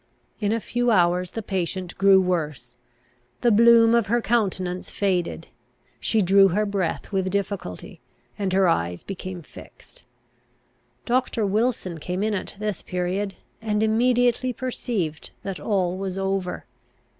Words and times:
In 0.39 0.51
a 0.51 0.59
few 0.59 0.89
hours 0.89 1.29
the 1.29 1.43
patient 1.43 1.95
grew 1.95 2.19
worse. 2.19 2.73
The 3.41 3.51
bloom 3.51 3.93
of 3.93 4.07
her 4.07 4.19
countenance 4.19 4.89
faded; 4.89 5.45
she 5.99 6.23
drew 6.23 6.47
her 6.47 6.65
breath 6.65 7.11
with 7.11 7.29
difficulty; 7.29 8.01
and 8.35 8.51
her 8.51 8.67
eyes 8.67 9.03
became 9.03 9.43
fixed. 9.43 10.01
Doctor 11.05 11.45
Wilson 11.45 11.99
came 11.99 12.23
in 12.23 12.33
at 12.33 12.55
this 12.57 12.81
period, 12.81 13.35
and 13.61 13.83
immediately 13.83 14.51
perceived 14.53 15.29
that 15.43 15.59
all 15.59 15.95
was 15.95 16.17
over. 16.17 16.65